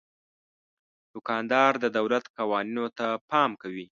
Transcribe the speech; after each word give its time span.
دوکاندار 1.13 1.71
د 1.83 1.85
دولت 1.97 2.25
قوانینو 2.37 2.85
ته 2.97 3.07
پام 3.29 3.51
کوي. 3.61 3.85